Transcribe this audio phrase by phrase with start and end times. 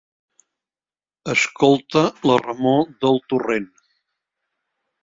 [1.35, 3.71] Escolta la remor del torrent.